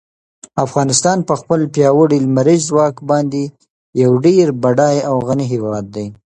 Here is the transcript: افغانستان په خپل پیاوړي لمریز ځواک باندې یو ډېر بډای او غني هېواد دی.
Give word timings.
افغانستان 0.65 1.17
په 1.27 1.33
خپل 1.41 1.59
پیاوړي 1.73 2.17
لمریز 2.25 2.61
ځواک 2.69 2.95
باندې 3.09 3.41
یو 4.03 4.11
ډېر 4.25 4.45
بډای 4.63 4.97
او 5.09 5.15
غني 5.27 5.45
هېواد 5.53 5.85
دی. 5.95 6.07